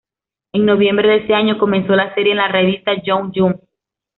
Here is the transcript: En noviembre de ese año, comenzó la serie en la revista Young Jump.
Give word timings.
En 0.53 0.65
noviembre 0.65 1.07
de 1.09 1.17
ese 1.17 1.35
año, 1.35 1.59
comenzó 1.59 1.93
la 1.95 2.11
serie 2.15 2.31
en 2.31 2.37
la 2.39 2.47
revista 2.47 2.99
Young 3.03 3.31
Jump. 3.35 3.61